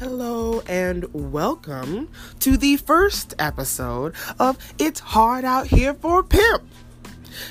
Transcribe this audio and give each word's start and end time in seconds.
Hello 0.00 0.62
and 0.66 1.04
welcome 1.12 2.08
to 2.38 2.56
the 2.56 2.78
first 2.78 3.34
episode 3.38 4.14
of 4.38 4.56
It's 4.78 4.98
Hard 4.98 5.44
Out 5.44 5.66
Here 5.66 5.92
for 5.92 6.22
Pimp. 6.22 6.62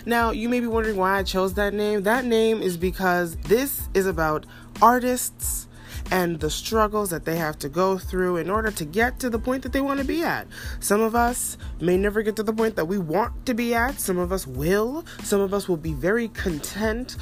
Now, 0.04 0.32
you 0.32 0.50
may 0.50 0.60
be 0.60 0.66
wondering 0.66 0.98
why 0.98 1.20
I 1.20 1.22
chose 1.22 1.54
that 1.54 1.76
name. 1.76 2.02
That 2.02 2.26
name 2.26 2.64
is 2.64 2.76
because 2.76 3.36
this 3.36 3.88
is 3.94 4.08
about 4.08 4.48
artists 4.82 5.68
and 6.10 6.40
the 6.40 6.50
struggles 6.50 7.12
that 7.12 7.24
they 7.24 7.38
have 7.38 7.60
to 7.60 7.70
go 7.70 8.00
through 8.00 8.38
in 8.38 8.50
order 8.50 8.72
to 8.72 8.84
get 8.84 9.20
to 9.20 9.30
the 9.30 9.38
point 9.38 9.62
that 9.62 9.72
they 9.72 9.82
want 9.82 10.00
to 10.00 10.06
be 10.06 10.24
at. 10.24 10.48
Some 10.80 11.02
of 11.02 11.14
us 11.14 11.56
may 11.80 11.98
never 11.98 12.24
get 12.24 12.36
to 12.38 12.44
the 12.44 12.54
point 12.54 12.76
that 12.78 12.86
we 12.86 12.98
want 12.98 13.46
to 13.46 13.54
be 13.54 13.76
at, 13.76 14.00
some 14.00 14.18
of 14.18 14.32
us 14.32 14.48
will. 14.48 15.06
Some 15.22 15.40
of 15.40 15.54
us 15.54 15.70
will 15.70 15.78
be 15.78 15.94
very 15.94 16.30
content 16.30 17.16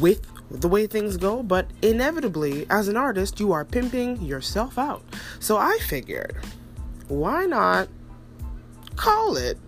with 0.00 0.26
the 0.50 0.68
way 0.68 0.86
things 0.86 1.16
go, 1.16 1.42
but 1.42 1.70
inevitably, 1.82 2.66
as 2.70 2.88
an 2.88 2.96
artist, 2.96 3.38
you 3.38 3.52
are 3.52 3.64
pimping 3.64 4.20
yourself 4.22 4.78
out. 4.78 5.02
So 5.38 5.56
I 5.56 5.78
figured, 5.82 6.36
why 7.08 7.46
not 7.46 7.88
call 8.96 9.36
it 9.36 9.58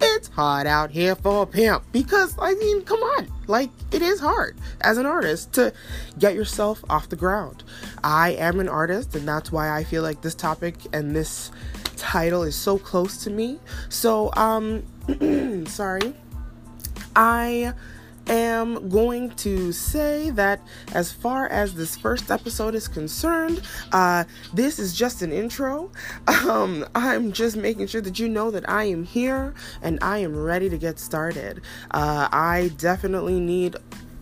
It's 0.00 0.28
Hard 0.28 0.66
Out 0.66 0.90
Here 0.90 1.14
for 1.14 1.42
a 1.42 1.46
Pimp? 1.46 1.84
Because, 1.92 2.34
I 2.38 2.54
mean, 2.54 2.82
come 2.84 3.00
on, 3.00 3.28
like, 3.46 3.70
it 3.92 4.00
is 4.00 4.20
hard 4.20 4.56
as 4.80 4.96
an 4.96 5.06
artist 5.06 5.52
to 5.54 5.72
get 6.18 6.34
yourself 6.34 6.82
off 6.88 7.10
the 7.10 7.16
ground. 7.16 7.62
I 8.02 8.30
am 8.30 8.58
an 8.58 8.68
artist, 8.68 9.14
and 9.14 9.28
that's 9.28 9.52
why 9.52 9.70
I 9.70 9.84
feel 9.84 10.02
like 10.02 10.22
this 10.22 10.34
topic 10.34 10.76
and 10.94 11.14
this 11.14 11.50
title 11.96 12.42
is 12.42 12.56
so 12.56 12.78
close 12.78 13.22
to 13.24 13.30
me. 13.30 13.58
So, 13.90 14.32
um, 14.34 14.84
sorry. 15.66 16.14
I 17.14 17.72
am 18.28 18.88
going 18.88 19.30
to 19.36 19.72
say 19.72 20.30
that 20.30 20.60
as 20.92 21.12
far 21.12 21.48
as 21.48 21.74
this 21.74 21.96
first 21.96 22.30
episode 22.30 22.74
is 22.74 22.88
concerned, 22.88 23.62
uh, 23.92 24.24
this 24.52 24.78
is 24.78 24.94
just 24.94 25.22
an 25.22 25.32
intro. 25.32 25.90
Um, 26.46 26.86
I'm 26.94 27.32
just 27.32 27.56
making 27.56 27.88
sure 27.88 28.00
that 28.00 28.20
you 28.20 28.28
know 28.28 28.50
that 28.52 28.68
I 28.68 28.84
am 28.84 29.04
here 29.04 29.54
and 29.82 29.98
I 30.00 30.18
am 30.18 30.36
ready 30.36 30.68
to 30.68 30.78
get 30.78 30.98
started. 30.98 31.62
Uh, 31.90 32.28
I 32.30 32.70
definitely 32.76 33.40
need 33.40 33.76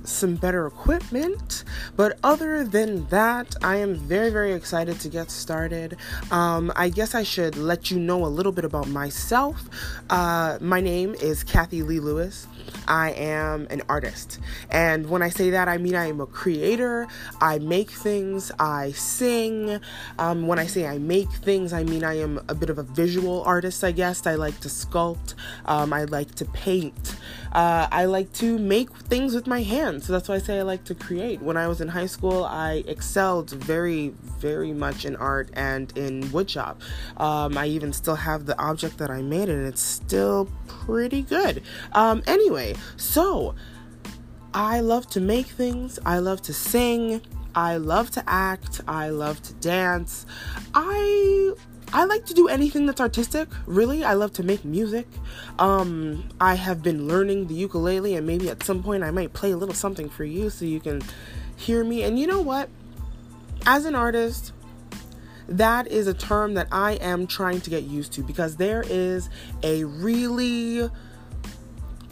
some 0.05 0.37
better 0.37 0.67
equipment. 0.67 1.65
But 1.97 2.19
other 2.23 2.65
than 2.65 3.07
that, 3.09 3.57
I 3.63 3.77
am 3.77 3.95
very, 3.95 4.31
very 4.31 4.53
excited 4.53 5.01
to 5.01 5.09
get 5.09 5.31
started. 5.31 5.97
Um, 6.31 6.73
I 6.77 6.89
guess 6.89 7.15
I 7.15 7.23
should 7.23 7.57
let 7.57 7.91
you 7.91 7.99
know 7.99 8.25
a 8.25 8.29
little 8.29 8.53
bit 8.53 8.65
about 8.65 8.89
myself. 8.89 9.69
Uh, 10.11 10.59
my 10.61 10.81
name 10.81 11.15
is 11.15 11.43
Kathy 11.43 11.83
Lee 11.83 12.01
Lewis. 12.01 12.47
I 12.87 13.13
am 13.13 13.67
an 13.71 13.83
artist. 13.89 14.41
And 14.71 15.09
when 15.09 15.23
I 15.23 15.29
say 15.29 15.51
that, 15.51 15.69
I 15.69 15.79
mean 15.79 15.95
I 15.95 16.09
am 16.09 16.21
a 16.21 16.27
creator. 16.27 17.07
I 17.41 17.59
make 17.59 17.91
things, 17.91 18.53
I 18.59 18.93
sing. 18.93 19.81
Um, 20.19 20.47
when 20.47 20.59
I 20.59 20.67
say 20.67 20.87
I 20.87 20.99
make 20.99 21.31
things, 21.31 21.73
I 21.73 21.85
mean 21.85 22.05
I 22.05 22.19
am 22.19 22.41
a 22.49 22.55
bit 22.55 22.71
of 22.71 22.79
a 22.79 22.83
visual 22.83 23.43
artist, 23.45 23.85
I 23.85 23.93
guess. 23.93 24.27
I 24.27 24.35
like 24.35 24.61
to 24.61 24.69
sculpt, 24.69 25.35
um, 25.67 25.93
I 25.93 26.05
like 26.05 26.35
to 26.37 26.45
paint. 26.47 27.17
Uh, 27.53 27.87
I 27.91 28.07
like 28.07 28.33
to 28.35 28.59
make 28.59 28.91
things 28.91 29.35
with 29.35 29.47
my 29.47 29.63
hands. 29.63 29.94
So 30.01 30.13
that's 30.13 30.29
why 30.29 30.37
I 30.37 30.39
say 30.39 30.59
I 30.59 30.63
like 30.63 30.85
to 30.85 30.95
create. 30.95 31.43
When 31.43 31.57
I 31.57 31.69
was 31.69 31.81
in 31.81 31.89
high 31.89 32.07
school, 32.07 32.45
I 32.45 32.85
excelled 32.87 33.51
very, 33.51 34.09
very 34.39 34.73
much 34.73 35.05
in 35.05 35.17
art 35.17 35.51
and 35.55 35.97
in 35.97 36.25
woodshop. 36.25 36.77
Um, 37.17 37.57
I 37.57 37.67
even 37.67 37.93
still 37.93 38.17
have 38.17 38.47
the 38.47 38.59
object 38.59 38.99
that 38.99 39.11
I 39.11 39.23
made, 39.23 39.49
and 39.49 39.67
it's 39.67 39.83
still 39.83 40.49
pretty 40.67 41.23
good. 41.23 41.63
Um, 41.93 42.23
anyway, 42.27 42.75
so 42.97 43.55
I 44.53 44.81
love 44.81 45.09
to 45.11 45.21
make 45.21 45.47
things, 45.47 45.99
I 46.05 46.19
love 46.19 46.43
to 46.43 46.55
sing. 46.55 47.21
I 47.57 47.77
love 47.77 48.11
to 48.13 48.25
act. 48.27 48.81
I 48.89 49.11
love 49.11 49.41
to 49.43 49.55
dance. 49.55 50.27
I 50.75 51.53
I 51.95 52.07
like 52.07 52.27
to 52.27 52.35
do 52.35 52.49
anything 52.49 52.87
that's 52.87 53.01
artistic, 53.01 53.49
really. 53.67 54.03
I 54.03 54.15
love 54.15 54.33
to 54.33 54.43
make 54.43 54.65
music. 54.65 55.07
Um, 55.61 56.29
I 56.41 56.57
have 56.57 56.83
been 56.83 57.07
learning 57.07 57.47
the 57.47 57.55
ukulele, 57.55 58.17
and 58.17 58.27
maybe 58.27 58.51
at 58.51 58.65
some 58.65 58.83
point 58.83 59.05
I 59.05 59.13
might 59.13 59.33
play 59.33 59.53
a 59.53 59.57
little 59.57 59.77
something 59.77 60.11
for 60.11 60.25
you 60.25 60.51
so 60.51 60.65
you 60.65 60.81
can 60.81 61.03
hear 61.57 61.85
me. 61.85 62.03
And 62.03 62.19
you 62.19 62.27
know 62.27 62.41
what? 62.41 62.69
As 63.65 63.85
an 63.85 63.95
artist, 63.95 64.53
that 65.49 65.87
is 65.87 66.09
a 66.09 66.15
term 66.15 66.55
that 66.55 66.67
I 66.73 66.95
am 66.95 67.29
trying 67.29 67.61
to 67.61 67.71
get 67.71 67.85
used 67.85 68.13
to 68.15 68.25
because 68.25 68.57
there 68.57 68.83
is 68.89 69.31
a 69.63 69.85
really 69.85 70.91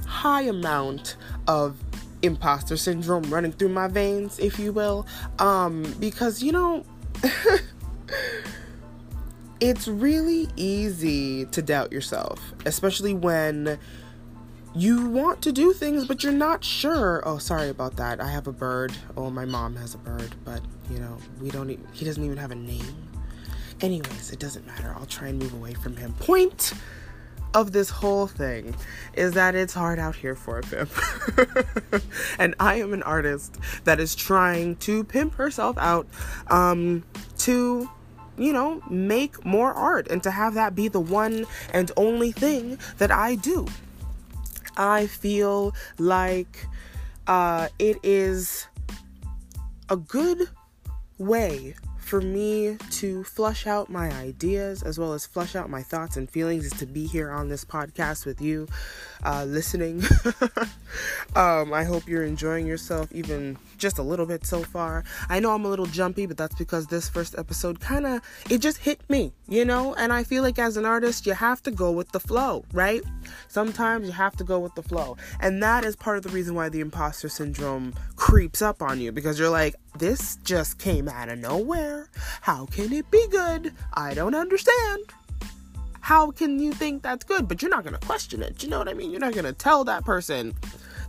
high 0.07 0.43
amount 0.43 1.17
of 1.49 1.77
imposter 2.23 2.77
syndrome 2.77 3.25
running 3.25 3.51
through 3.51 3.71
my 3.71 3.89
veins, 3.89 4.39
if 4.39 4.61
you 4.61 4.73
will. 4.73 5.09
Um, 5.41 5.83
because, 5.99 6.41
you 6.41 6.53
know, 6.53 6.85
it's 9.63 9.87
really 9.87 10.49
easy 10.57 11.45
to 11.47 11.63
doubt 11.63 11.93
yourself, 11.93 12.41
especially 12.67 13.15
when 13.15 13.79
you 14.75 15.07
want 15.07 15.41
to 15.43 15.53
do 15.53 15.73
things 15.73 16.05
but 16.05 16.25
you're 16.25 16.33
not 16.33 16.65
sure. 16.65 17.23
Oh, 17.25 17.39
sorry 17.39 17.69
about 17.69 17.95
that. 17.97 18.21
I 18.21 18.29
have 18.29 18.49
a 18.49 18.53
bird. 18.53 18.93
Oh, 19.17 19.31
my 19.31 19.45
mom 19.45 19.77
has 19.77 19.95
a 19.95 19.99
bird, 19.99 20.35
but 20.45 20.61
you 20.91 20.99
know, 20.99 21.17
we 21.41 21.49
don't 21.49 21.71
e- 21.71 21.79
he 21.93 22.05
doesn't 22.05 22.25
even 22.25 22.39
have 22.39 22.51
a 22.51 22.57
name. 22.57 23.09
Anyways, 23.81 24.33
it 24.33 24.41
doesn't 24.41 24.67
matter. 24.67 24.93
I'll 24.99 25.07
try 25.07 25.29
and 25.29 25.39
move 25.39 25.55
away 25.55 25.75
from 25.75 25.97
him. 25.97 26.13
Point 26.15 26.73
of 27.55 27.71
this 27.71 27.89
whole 27.89 28.27
thing 28.27 28.75
is 29.15 29.35
that 29.35 29.55
it's 29.55 29.75
hard 29.75 30.01
out 30.01 30.17
here 30.17 30.35
for 30.35 30.59
a 30.59 30.63
pimp. 30.63 30.91
and 32.41 32.57
I 32.59 32.77
am 32.77 32.93
an 32.93 33.05
artist 33.05 33.59
that 33.85 34.01
is 34.01 34.17
trying 34.17 34.75
to 34.77 35.05
pimp 35.05 35.35
herself 35.35 35.79
out 35.79 36.09
um, 36.49 37.05
to 37.39 37.89
you 38.39 38.53
know, 38.53 38.83
make 38.89 39.45
more 39.45 39.73
art 39.73 40.09
and 40.09 40.23
to 40.23 40.31
have 40.31 40.55
that 40.55 40.75
be 40.75 40.89
the 40.89 41.01
one 41.01 41.47
and 41.73 41.91
only 41.97 42.33
thing 42.33 42.79
that 42.99 43.11
I 43.11 43.35
do. 43.37 43.67
I 44.77 45.07
feel 45.07 45.75
like 45.99 46.67
uh, 47.27 47.69
it 47.79 47.99
is 48.03 48.67
a 49.89 49.97
good 49.97 50.49
way 51.19 51.75
for 51.99 52.21
me 52.21 52.79
to 53.03 53.25
flush 53.25 53.67
out 53.67 53.91
my 53.91 54.13
ideas 54.13 54.85
as 54.85 54.97
well 54.97 55.13
as 55.13 55.27
flush 55.27 55.57
out 55.57 55.69
my 55.69 55.83
thoughts 55.83 56.17
and 56.17 56.31
feelings 56.31 56.65
is 56.65 56.71
to 56.71 56.87
be 56.87 57.05
here 57.05 57.33
on 57.33 57.49
this 57.49 57.65
podcast 57.65 58.25
with 58.25 58.41
you 58.41 58.69
uh, 59.25 59.45
listening. 59.45 60.05
Um, 61.35 61.73
i 61.73 61.83
hope 61.85 62.07
you're 62.07 62.25
enjoying 62.25 62.67
yourself 62.67 63.11
even 63.11 63.57
just 63.79 63.97
a 63.97 64.03
little 64.03 64.27
bit 64.27 64.45
so 64.45 64.63
far. 64.63 65.03
I 65.31 65.41
know 65.41 65.55
i'm 65.55 65.65
a 65.65 65.69
little 65.69 65.87
jumpy 65.87 66.27
but 66.27 66.37
that's 66.37 66.55
because 66.55 66.87
this 66.87 67.09
first 67.09 67.35
episode 67.39 67.81
kind 67.81 68.05
of 68.05 68.21
it 68.51 68.59
just 68.59 68.77
hit 68.77 69.01
me 69.09 69.33
you 69.49 69.65
know? 69.65 69.95
And 69.95 70.13
i 70.13 70.23
feel 70.23 70.43
like 70.43 70.59
as 70.59 70.77
an 70.77 70.85
artist 70.85 71.25
you 71.25 71.33
have 71.33 71.63
to 71.63 71.71
go 71.71 71.91
with 71.91 72.13
the 72.13 72.21
flow 72.21 72.67
right? 72.75 73.01
Sometimes 73.49 74.07
you 74.07 74.13
have 74.13 74.37
to 74.37 74.45
go 74.45 74.59
with 74.59 74.75
the 74.75 74.83
flow. 74.83 75.17
And 75.41 75.63
that 75.63 75.85
is 75.85 75.97
part 75.97 76.19
of 76.19 76.25
the 76.25 76.29
reason 76.29 76.55
why 76.55 76.69
the 76.69 76.81
imposter 76.81 77.31
syndrome 77.31 77.95
creeps 78.17 78.61
up 78.61 78.83
on 78.83 79.01
you 79.01 79.11
because 79.11 79.39
you're 79.39 79.49
like 79.49 79.75
this 79.99 80.37
just 80.37 80.79
came 80.79 81.09
out 81.09 81.29
of 81.29 81.39
nowhere. 81.39 82.09
How 82.41 82.67
can 82.67 82.92
it 82.95 83.11
be 83.11 83.27
good? 83.29 83.73
I 83.95 84.15
don't 84.15 84.35
understand. 84.35 85.05
How 86.01 86.31
can 86.31 86.59
you 86.59 86.73
think 86.73 87.03
that's 87.03 87.25
good? 87.25 87.47
But 87.47 87.63
you're 87.63 87.71
not 87.71 87.85
going 87.85 87.99
to 87.99 88.07
question 88.07 88.43
it. 88.43 88.63
You 88.63 88.69
know 88.69 88.79
what 88.79 88.89
I 88.89 88.95
mean? 88.95 89.11
You're 89.11 89.21
not 89.21 89.35
going 89.35 89.45
to 89.45 89.53
tell 89.53 89.85
that 89.85 90.05
person 90.05 90.53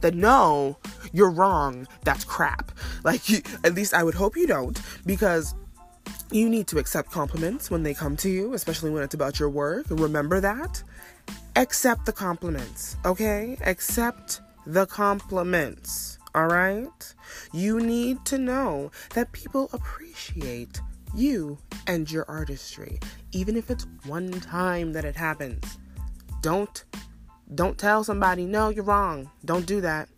that 0.02 0.14
no, 0.14 0.78
you're 1.14 1.32
wrong. 1.32 1.88
That's 2.04 2.24
crap. 2.24 2.72
Like, 3.04 3.28
you, 3.28 3.42
at 3.64 3.74
least 3.74 3.94
I 3.94 4.04
would 4.04 4.14
hope 4.14 4.38
you 4.38 4.46
don't, 4.46 4.80
because 5.06 5.56
you 6.32 6.50
need 6.50 6.68
to 6.68 6.78
accept 6.78 7.12
compliments 7.12 7.72
when 7.72 7.84
they 7.84 7.94
come 7.94 8.16
to 8.18 8.30
you, 8.30 8.54
especially 8.54 8.92
when 8.92 9.04
it's 9.04 9.14
about 9.14 9.40
your 9.40 9.50
work. 9.50 9.86
Remember 9.90 10.40
that. 10.40 10.84
Accept 11.56 12.06
the 12.06 12.12
compliments, 12.12 12.98
okay? 13.06 13.58
Accept 13.66 14.42
the 14.66 14.86
compliments. 14.86 16.18
All 16.36 16.48
right? 16.48 17.14
You 17.52 17.80
need 17.80 18.26
to 18.26 18.38
know 18.38 18.92
that 19.14 19.32
people 19.32 19.70
appreciate 19.74 20.82
you 21.14 21.58
and 21.88 22.10
your 22.10 22.26
artistry, 22.28 23.00
even 23.32 23.56
if 23.56 23.70
it's 23.70 23.86
one 24.06 24.32
time 24.32 24.94
that 24.94 25.06
it 25.06 25.16
happens. 25.16 25.78
Don't 26.42 26.84
don't 27.56 27.78
tell 27.78 28.04
somebody, 28.04 28.46
"No, 28.46 28.70
you're 28.70 28.84
wrong." 28.84 29.30
Don't 29.46 29.66
do 29.66 29.82
that. 29.82 30.10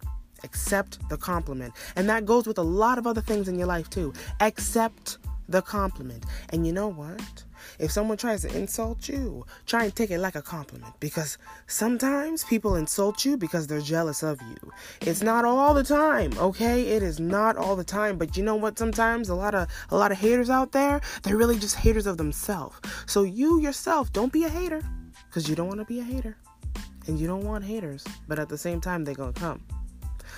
Accept 0.43 0.99
the 1.09 1.17
compliment. 1.17 1.73
And 1.95 2.07
that 2.09 2.25
goes 2.25 2.47
with 2.47 2.57
a 2.57 2.63
lot 2.63 2.97
of 2.97 3.07
other 3.07 3.21
things 3.21 3.47
in 3.47 3.57
your 3.57 3.67
life 3.67 3.89
too. 3.89 4.13
Accept 4.39 5.17
the 5.47 5.61
compliment. 5.61 6.25
And 6.49 6.65
you 6.65 6.73
know 6.73 6.87
what? 6.87 7.43
If 7.79 7.91
someone 7.91 8.17
tries 8.17 8.41
to 8.41 8.55
insult 8.55 9.09
you, 9.09 9.45
try 9.65 9.85
and 9.85 9.95
take 9.95 10.11
it 10.11 10.19
like 10.19 10.35
a 10.35 10.41
compliment 10.41 10.93
because 10.99 11.37
sometimes 11.67 12.43
people 12.43 12.75
insult 12.75 13.25
you 13.25 13.37
because 13.37 13.67
they're 13.67 13.81
jealous 13.81 14.23
of 14.23 14.41
you. 14.41 14.71
It's 15.01 15.21
not 15.21 15.45
all 15.45 15.73
the 15.73 15.83
time, 15.83 16.31
okay? 16.37 16.81
It 16.89 17.03
is 17.03 17.19
not 17.19 17.57
all 17.57 17.75
the 17.75 17.83
time, 17.83 18.17
but 18.17 18.37
you 18.37 18.43
know 18.43 18.55
what? 18.55 18.77
Sometimes 18.77 19.29
a 19.29 19.35
lot 19.35 19.55
of 19.55 19.67
a 19.89 19.97
lot 19.97 20.11
of 20.11 20.17
haters 20.17 20.49
out 20.49 20.71
there, 20.71 21.01
they're 21.23 21.37
really 21.37 21.57
just 21.57 21.75
haters 21.75 22.07
of 22.07 22.17
themselves. 22.17 22.79
So 23.05 23.23
you 23.23 23.59
yourself, 23.59 24.13
don't 24.13 24.31
be 24.31 24.43
a 24.43 24.49
hater 24.49 24.81
because 25.27 25.49
you 25.49 25.55
don't 25.55 25.67
want 25.67 25.79
to 25.79 25.85
be 25.85 25.99
a 25.99 26.03
hater. 26.03 26.37
And 27.07 27.19
you 27.19 27.27
don't 27.27 27.45
want 27.45 27.63
haters, 27.63 28.03
but 28.27 28.39
at 28.39 28.49
the 28.49 28.57
same 28.57 28.81
time 28.81 29.03
they're 29.03 29.13
going 29.15 29.33
to 29.33 29.39
come. 29.39 29.63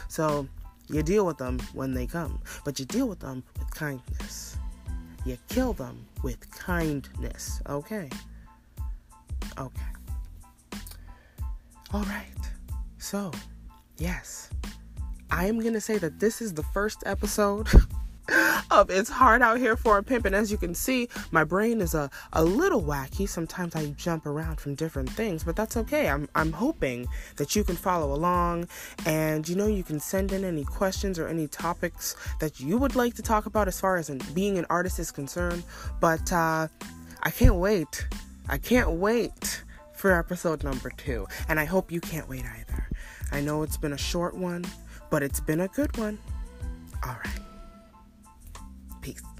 So 0.09 0.47
you 0.89 1.03
deal 1.03 1.25
with 1.25 1.37
them 1.37 1.59
when 1.73 1.93
they 1.93 2.07
come, 2.07 2.41
but 2.65 2.79
you 2.79 2.85
deal 2.85 3.07
with 3.07 3.19
them 3.19 3.43
with 3.57 3.69
kindness. 3.71 4.56
You 5.27 5.37
kill 5.49 5.73
them 5.73 6.05
with 6.23 6.49
kindness. 6.51 7.61
Okay? 7.69 8.09
Okay. 9.57 9.81
All 11.93 12.03
right. 12.03 12.25
So, 12.97 13.31
yes, 13.97 14.49
I 15.29 15.47
am 15.47 15.59
going 15.59 15.73
to 15.73 15.81
say 15.81 15.97
that 15.97 16.19
this 16.19 16.41
is 16.41 16.53
the 16.53 16.63
first 16.63 17.03
episode 17.05 17.67
of 18.69 18.89
It's 18.89 19.09
Hard 19.09 19.41
Out 19.41 19.57
Here 19.57 19.77
for 19.77 19.97
a 19.97 20.03
Pimp. 20.03 20.25
And 20.25 20.35
as 20.35 20.51
you 20.51 20.57
can 20.57 20.73
see, 20.73 21.07
my 21.31 21.43
brain 21.43 21.81
is 21.81 21.93
a, 21.93 22.09
a 22.33 22.43
little 22.43 22.81
wacky. 22.81 23.27
Sometimes 23.27 23.75
I 23.75 23.87
jump 23.97 24.25
around 24.25 24.59
from 24.59 24.75
different 24.75 25.09
things, 25.09 25.43
but 25.43 25.55
that's 25.55 25.77
okay. 25.77 26.09
I'm, 26.09 26.27
I'm 26.35 26.51
hoping 26.51 27.07
that 27.37 27.55
you 27.55 27.63
can 27.63 27.75
follow 27.75 28.13
along 28.13 28.67
and 29.05 29.47
you 29.47 29.55
know 29.55 29.67
you 29.67 29.83
can 29.83 29.99
send 29.99 30.31
in 30.31 30.43
any 30.43 30.63
questions 30.63 31.19
or 31.19 31.27
any 31.27 31.47
topics 31.47 32.15
that 32.39 32.59
you 32.59 32.77
would 32.77 32.95
like 32.95 33.13
to 33.15 33.21
talk 33.21 33.45
about 33.45 33.67
as 33.67 33.79
far 33.79 33.97
as 33.97 34.09
being 34.33 34.57
an 34.57 34.65
artist 34.69 34.99
is 34.99 35.11
concerned. 35.11 35.63
But 35.99 36.31
uh, 36.31 36.67
I 37.23 37.29
can't 37.31 37.55
wait. 37.55 38.07
I 38.49 38.57
can't 38.57 38.91
wait 38.91 39.63
for 39.93 40.17
episode 40.17 40.63
number 40.63 40.91
two. 40.91 41.27
And 41.49 41.59
I 41.59 41.65
hope 41.65 41.91
you 41.91 42.01
can't 42.01 42.29
wait 42.29 42.45
either. 42.45 42.87
I 43.31 43.41
know 43.41 43.63
it's 43.63 43.77
been 43.77 43.93
a 43.93 43.97
short 43.97 44.35
one, 44.35 44.65
but 45.09 45.23
it's 45.23 45.39
been 45.39 45.61
a 45.61 45.67
good 45.69 45.95
one. 45.97 46.17
All 47.03 47.17
right. 47.25 47.46
Peace. 49.07 49.36